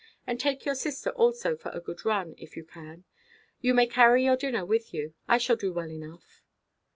[0.25, 3.03] And take your sister also for a good run, if you can.
[3.59, 6.41] You may carry your dinner with you: I shall do well enough."